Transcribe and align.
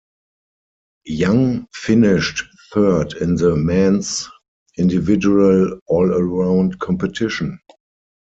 Yang 1.13 1.67
finished 1.75 2.45
third 2.73 3.13
in 3.21 3.35
the 3.35 3.55
men's 3.55 4.27
individual 4.79 5.77
all-around 5.85 6.79
competition. 6.79 7.59